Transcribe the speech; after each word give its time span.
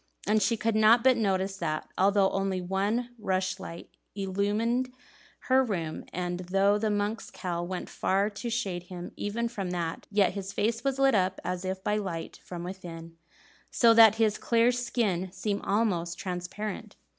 And 0.25 0.41
she 0.41 0.57
could 0.57 0.73
not 0.75 1.03
but 1.03 1.15
notice 1.15 1.57
that, 1.57 1.87
although 1.95 2.31
only 2.31 2.59
one 2.59 3.11
rushlight 3.19 3.87
illumined 4.15 4.91
her 5.41 5.63
room, 5.63 6.05
and 6.11 6.39
though 6.39 6.79
the 6.79 6.89
monk's 6.89 7.29
cowl 7.29 7.67
went 7.67 7.87
far 7.87 8.27
to 8.31 8.49
shade 8.49 8.85
him 8.89 9.11
even 9.15 9.47
from 9.47 9.69
that, 9.69 10.07
yet 10.09 10.33
his 10.33 10.53
face 10.53 10.83
was 10.83 10.97
lit 10.97 11.13
up 11.13 11.39
as 11.43 11.63
if 11.63 11.83
by 11.83 11.97
light 11.97 12.39
from 12.43 12.63
within, 12.63 13.15
so 13.69 13.93
that 13.93 14.15
his 14.15 14.39
clear 14.39 14.71
skin 14.71 15.31
seemed 15.31 15.61
almost 15.65 16.17
transparent. 16.17 16.95